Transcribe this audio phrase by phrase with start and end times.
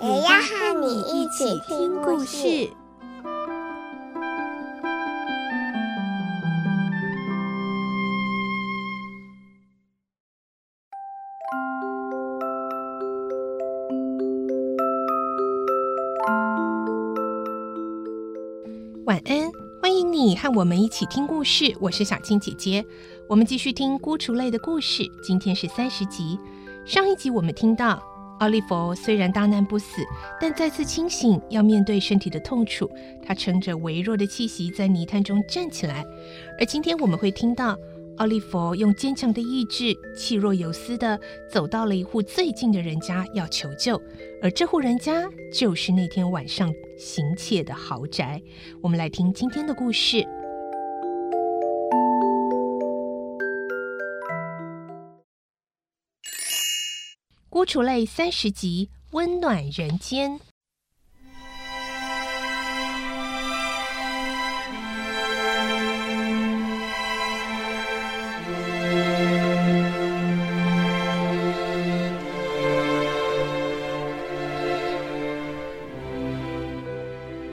[0.00, 2.70] 也要和你一起听故事。
[19.04, 19.50] 晚安，
[19.82, 21.76] 欢迎你和我们一起听故事。
[21.80, 22.86] 我是小青姐姐，
[23.28, 25.02] 我们继续听《孤雏泪》的故事。
[25.24, 26.38] 今天是三十集。
[26.86, 28.00] 上一集我们听到，
[28.38, 30.02] 奥利弗虽然大难不死，
[30.40, 32.90] 但再次清醒，要面对身体的痛楚。
[33.22, 36.04] 他撑着微弱的气息在泥潭中站起来。
[36.58, 37.76] 而今天我们会听到。
[38.18, 41.16] 奥利弗用坚强的意志，气若游丝地
[41.48, 43.96] 走到了一户最近的人家要求救，
[44.42, 46.68] 而这户人家就是那天晚上
[46.98, 48.42] 行窃的豪宅。
[48.80, 50.16] 我们来听今天的故事，
[57.58, 60.38] 《孤雏泪》三十集，温暖人间。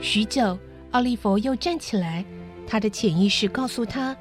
[0.00, 0.56] 许久，
[0.92, 2.24] 奥利弗又站起来。
[2.64, 4.16] 他的潜意识告诉他，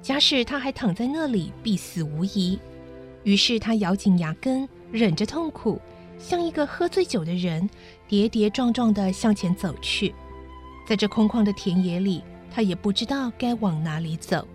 [0.00, 2.58] 假使他还躺在那里，必死无疑。
[3.26, 5.80] 于是他咬紧牙根，忍着痛苦，
[6.16, 7.68] 像一个喝醉酒的人，
[8.06, 10.14] 跌跌撞撞地向前走去。
[10.86, 12.22] 在这空旷的田野里，
[12.54, 14.46] 他也不知道该往哪里走。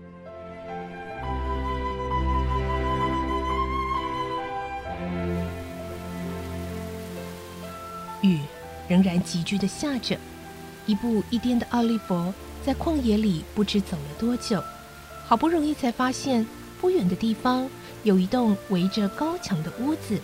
[8.22, 8.40] 雨
[8.88, 10.18] 仍然急剧的下着。
[10.86, 12.34] 一步一颠的奥利弗
[12.66, 14.64] 在旷野里不知走了多久，
[15.26, 16.48] 好不容易才发现
[16.80, 17.70] 不远的地方
[18.04, 20.20] 有一栋围着高墙的屋子。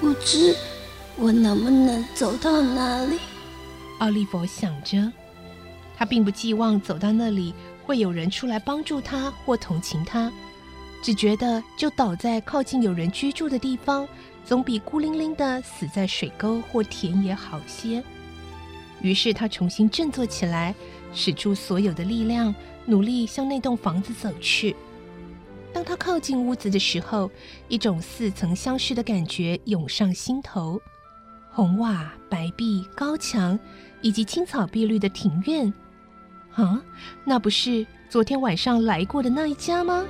[0.00, 0.54] 不知
[1.16, 3.18] 我能不能走到哪里？
[3.98, 5.12] 奥利弗想着，
[5.96, 7.52] 他并不寄望走到那里
[7.84, 10.32] 会有人出来帮助他或同情他，
[11.02, 14.06] 只觉得就倒在靠近有人居住的地方，
[14.44, 18.02] 总比孤零零的死在水沟或田野好些。
[19.02, 20.72] 于是他重新振作起来，
[21.12, 22.54] 使出所有的力量，
[22.86, 24.76] 努力向那栋房子走去。
[25.78, 27.30] 当他靠近屋子的时候，
[27.68, 30.82] 一种似曾相识的感觉涌上心头：
[31.52, 33.56] 红瓦、白壁、高墙，
[34.02, 35.72] 以及青草碧绿的庭院。
[36.54, 36.82] 啊，
[37.24, 40.04] 那不是昨天晚上来过的那一家吗？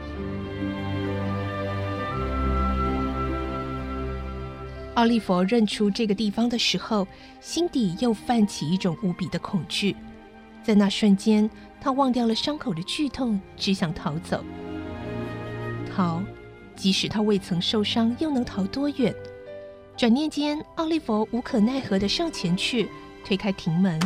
[4.95, 7.07] 奥利弗认出这个地方的时候，
[7.43, 9.95] 心底又泛起一种无比的恐惧。
[10.63, 14.43] 在那瞬间，他忘掉了伤口的剧痛，只想逃走。
[15.99, 16.23] 逃，
[16.77, 19.13] 即使他未曾受伤，又能逃多远？
[19.97, 22.89] 转念间，奥利弗无可奈何地上前去，
[23.25, 24.01] 推开亭门，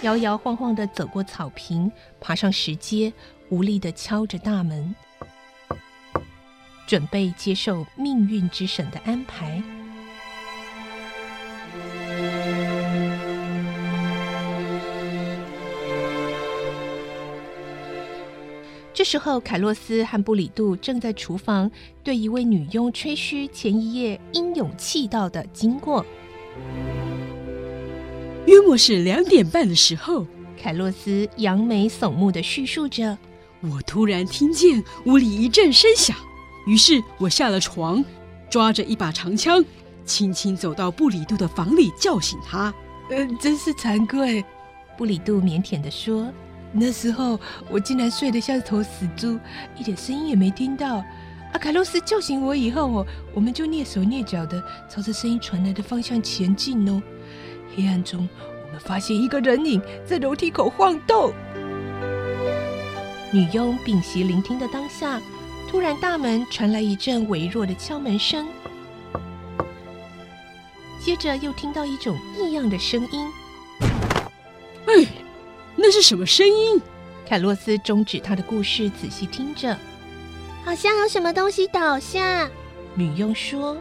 [0.00, 1.92] 摇摇晃晃地走过草坪，
[2.22, 3.12] 爬上石阶，
[3.50, 4.96] 无力地敲着大门。
[6.86, 9.62] 准备接受命运之神的安排。
[18.94, 21.68] 这时候，凯洛斯和布里杜正在厨房
[22.04, 26.06] 对一位女佣吹嘘前一夜英勇气到的经过。
[28.46, 30.24] 约莫是两点半的时候，
[30.56, 33.18] 凯洛斯扬眉耸目的叙述着
[33.62, 36.16] ：“我突然听见屋里一阵声响。”
[36.64, 38.02] 于是我下了床，
[38.48, 39.62] 抓着一把长枪，
[40.04, 42.72] 轻轻走到布里杜的房里，叫醒他。
[43.10, 44.44] 嗯、呃，真是惭愧，
[44.96, 46.32] 布里杜腼腆地说
[46.76, 47.38] ：“那时候
[47.70, 49.38] 我竟然睡得像头死猪，
[49.78, 51.04] 一点声音也没听到。
[51.52, 57.00] 阿凯洛斯叫醒我以后，哦，我们就蹑手蹑脚的朝着声音传来的方向前进哦。
[57.76, 58.28] 黑暗中，
[58.66, 61.32] 我们发现一个人影在楼梯口晃动。”
[63.32, 65.20] 女佣屏息聆听的当下。
[65.70, 68.46] 突然，大门传来一阵微弱的敲门声，
[71.00, 73.26] 接着又听到一种异样的声音。
[75.84, 76.80] 哎，那是什么声音？
[77.28, 79.76] 凯洛斯终止他的故事，仔细听着，
[80.64, 82.48] 好像有什么东西倒下。
[82.94, 83.76] 女佣说：“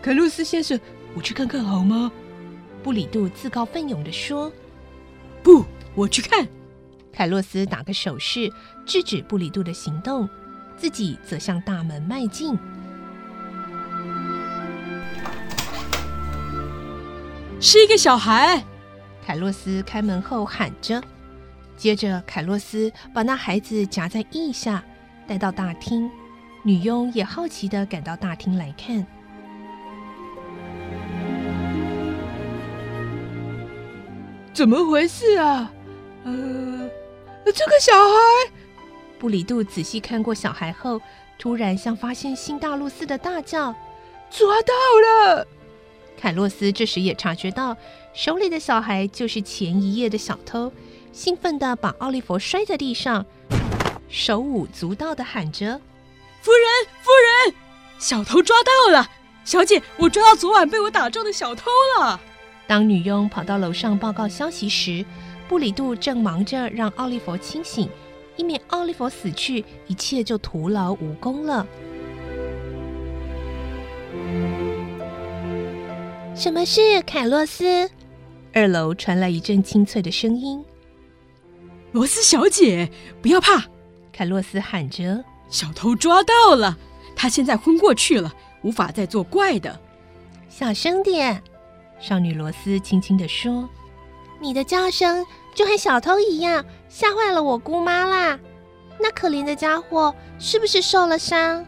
[0.00, 0.78] 凯洛斯先生，
[1.16, 2.12] 我去看看好吗？
[2.84, 4.52] 布里杜自告奋勇的说
[5.42, 5.64] ：“不，
[5.96, 6.46] 我去看。”
[7.12, 8.48] 凯洛斯打个手势，
[8.86, 10.28] 制止布里杜的行动，
[10.76, 12.56] 自己则向大门迈进。
[17.60, 18.64] 是一个小孩，
[19.30, 21.00] 凯洛斯开门后喊着。
[21.76, 24.82] 接着，凯洛斯把那孩子夹在腋下，
[25.24, 26.10] 带到大厅。
[26.64, 29.06] 女佣也好奇地赶到大厅来看。
[34.52, 35.72] 怎么回事啊？
[36.24, 36.90] 呃，
[37.54, 38.52] 这个小孩……
[39.20, 41.00] 布里杜仔细看过小孩后，
[41.38, 43.72] 突然像发现新大陆似的大叫
[44.28, 45.46] ：“抓到了！”
[46.16, 47.76] 凯洛斯这时也察觉到，
[48.12, 50.72] 手里的小孩就是前一夜的小偷，
[51.12, 53.24] 兴奋地把奥利弗摔在地上，
[54.08, 55.80] 手舞足蹈地喊着
[56.42, 57.10] ：“夫人，夫
[57.48, 57.54] 人，
[57.98, 59.10] 小偷抓到了！
[59.44, 62.20] 小姐，我抓到昨晚被我打中的小偷了。”
[62.68, 65.04] 当女佣跑到楼上报告消息时，
[65.48, 67.88] 布里杜正忙着让奥利弗清醒，
[68.36, 71.66] 以免奥利弗死去，一切就徒劳无功了。
[76.40, 77.90] 什么事，凯洛斯？
[78.54, 80.64] 二楼传来一阵清脆的声音。
[81.92, 82.90] 罗斯小姐，
[83.20, 83.62] 不要怕，
[84.10, 86.78] 凯洛斯喊着：“小偷抓到了，
[87.14, 88.32] 他现在昏过去了，
[88.62, 89.78] 无法再作怪的。”
[90.48, 91.42] 小声点。
[91.98, 93.68] 少女罗斯轻轻地说
[94.40, 95.22] ：“你的叫声
[95.54, 98.40] 就和小偷一样，吓坏了我姑妈啦。
[98.98, 101.66] 那可怜的家伙是不是受了伤？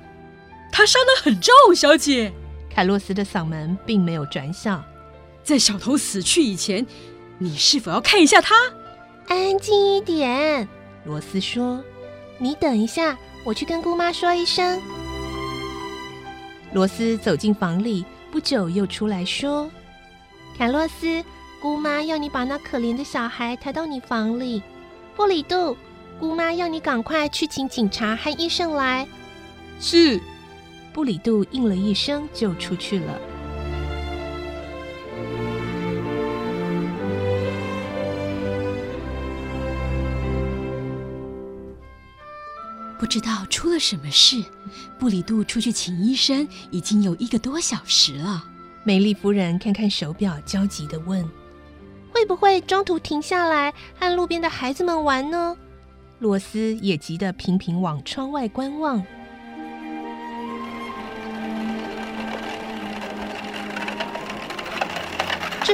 [0.72, 2.32] 他伤得很重，小姐。”
[2.74, 4.82] 凯洛斯的嗓门并没有转小。
[5.42, 6.86] 在小偷死去以前，
[7.38, 8.54] 你是否要看一下他？
[9.28, 10.69] 安静一点，
[11.04, 11.82] 罗斯说
[12.38, 14.80] ：“你等一下，我去跟姑妈说一声。”
[16.72, 19.70] 罗斯走进房里，不久又出来说。
[20.56, 21.24] 凯洛斯，
[21.60, 24.62] 姑妈要你把那可怜的小孩抬到你房里。
[25.14, 25.76] 布里杜，
[26.19, 29.06] 姑妈要你赶快去请警察和医生来。
[29.80, 30.20] 是。
[30.93, 33.19] 布里杜应了一声，就出去了。
[42.99, 44.44] 不知道出了什么事，
[44.99, 48.44] 布里杜出去请医生已经有一个多小时了。
[48.85, 51.29] 美丽夫人看看手表，焦急的问
[52.12, 55.56] ：“会不会中途停下来和路边的孩子们玩呢？”
[56.21, 59.05] 罗斯也急得频频往窗外观望。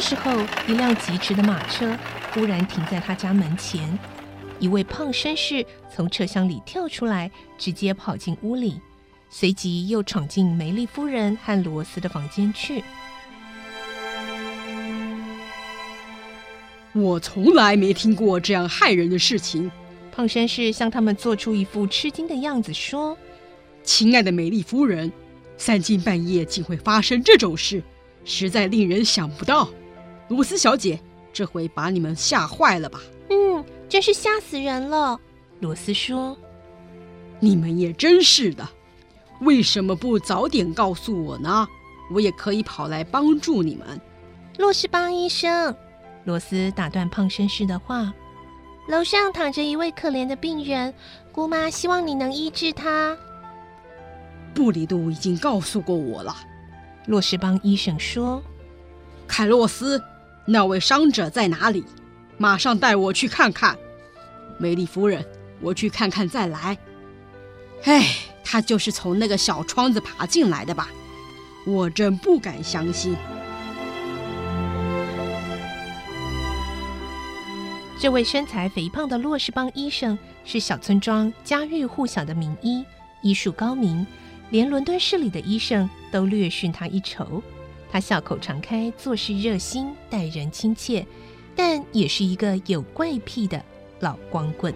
[0.01, 0.31] 这时候，
[0.69, 1.93] 一辆疾驰的马车
[2.33, 3.99] 忽然停在他家门前，
[4.61, 7.29] 一位胖绅士从车厢里跳出来，
[7.59, 8.81] 直接跑进屋里。
[9.29, 12.85] 随即又闯进梅丽夫人和罗斯的房间去。
[16.93, 19.69] 我从来没听过这样害人的事情。
[20.13, 23.19] 胖绅士向他们做出一副吃惊的样子，说
[23.83, 25.11] ：“亲爱的美丽夫人，
[25.57, 27.83] 三更半夜竟会发生这种事，
[28.25, 29.69] 实在令人想不到。
[30.29, 31.01] 罗斯小姐，
[31.33, 35.19] 这回把你们吓坏了吧？”“嗯，真是吓死人了。”
[35.61, 36.37] 罗斯说。
[37.41, 38.69] “你们也真是的。”
[39.41, 41.67] 为什么不早点告诉我呢？
[42.13, 44.01] 我也可以跑来帮助你们。
[44.57, 45.73] 洛士邦医生，
[46.25, 48.13] 罗斯打断胖绅士的话
[48.89, 50.93] ：“楼上躺着一位可怜的病人，
[51.31, 53.17] 姑妈希望你能医治他。”
[54.53, 56.35] 布里杜已经告诉过我了。
[57.07, 58.43] 洛士邦医生说
[59.29, 60.03] ：“凯洛斯，
[60.49, 61.85] 那位伤者在哪里？
[62.39, 63.77] 马上带我去看看。”
[64.59, 65.25] 梅丽夫人，
[65.61, 66.79] 我去看看再来。
[67.85, 68.05] 唉。
[68.51, 70.89] 他就是从那个小窗子爬进来的吧？
[71.67, 73.15] 我真不敢相信。
[78.01, 82.83] 这位身材肥胖的洛士邦医生是小村庄家喻户晓的名医，
[83.21, 84.07] 医术高明，
[84.49, 87.43] 连伦敦市里的医生都略逊他一筹。
[87.91, 91.07] 他笑口常开，做事热心，待人亲切，
[91.57, 93.65] 但也是一个有怪癖的
[94.01, 94.73] 老光棍。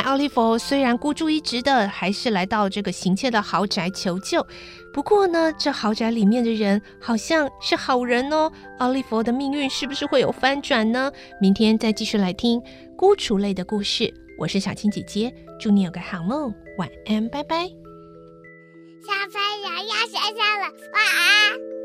[0.00, 4.46] 奥利弗虽然孤注一掷的，还是来到这个行窃的豪宅求救。
[4.92, 8.50] 不过呢，这豪宅里面的人好像是好人哦。
[8.78, 11.10] 奥利弗的命运是不是会有翻转呢？
[11.40, 12.60] 明天再继续来听
[12.96, 14.12] 孤雏类的故事。
[14.38, 17.68] 我是小青姐姐，祝你有个好梦，晚安，拜拜。
[19.02, 21.79] 小朋友要睡觉了，晚安。